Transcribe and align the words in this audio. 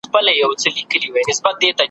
رباعیات 0.07 0.17
` 1.63 1.77